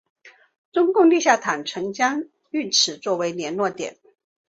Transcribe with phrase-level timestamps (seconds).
[0.71, 3.99] 中共地下党曾将该浴池作为联络点。